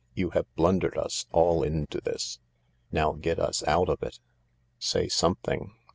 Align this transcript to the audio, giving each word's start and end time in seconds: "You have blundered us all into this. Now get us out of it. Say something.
"You 0.15 0.31
have 0.31 0.51
blundered 0.55 0.97
us 0.97 1.27
all 1.31 1.61
into 1.61 2.01
this. 2.01 2.39
Now 2.91 3.11
get 3.11 3.37
us 3.37 3.61
out 3.67 3.87
of 3.87 4.01
it. 4.01 4.19
Say 4.79 5.07
something. 5.07 5.73